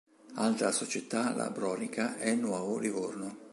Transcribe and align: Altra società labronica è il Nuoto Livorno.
Altra 0.37 0.71
società 0.71 1.31
labronica 1.35 2.17
è 2.17 2.29
il 2.29 2.39
Nuoto 2.39 2.79
Livorno. 2.79 3.37